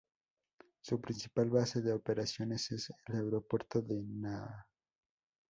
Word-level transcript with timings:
Su 0.79 0.99
principal 0.99 1.51
base 1.51 1.79
de 1.83 1.93
operaciones 1.93 2.71
es 2.71 2.91
el 3.05 3.17
Aeropuerto 3.17 3.83
de 3.83 4.01
Naha. 4.01 4.65